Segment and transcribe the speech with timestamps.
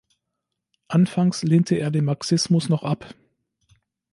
[0.87, 3.13] Anfangs lehnte er den Marxismus noch ab.